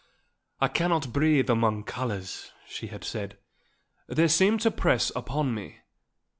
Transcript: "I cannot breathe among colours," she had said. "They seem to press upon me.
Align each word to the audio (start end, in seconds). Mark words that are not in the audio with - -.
"I 0.59 0.67
cannot 0.67 1.13
breathe 1.13 1.47
among 1.47 1.83
colours," 1.83 2.53
she 2.67 2.87
had 2.87 3.03
said. 3.03 3.37
"They 4.07 4.29
seem 4.29 4.57
to 4.57 4.71
press 4.71 5.11
upon 5.15 5.53
me. 5.53 5.81